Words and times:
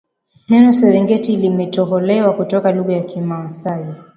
neno 0.49 0.73
serengeti 0.73 1.35
limetoholewa 1.37 2.33
kutoka 2.33 2.71
lugha 2.71 2.93
ya 2.93 3.01
kimasai 3.01 3.95